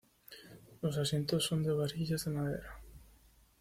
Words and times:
Los 0.81 0.97
asientos 0.97 1.43
son 1.45 1.61
de 1.61 1.73
varillas 1.73 2.25
de 2.25 2.31
madera. 2.31 2.79